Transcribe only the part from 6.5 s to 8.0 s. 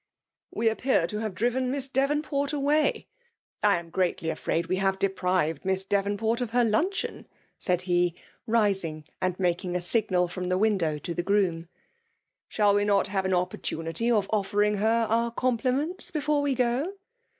luncheon? said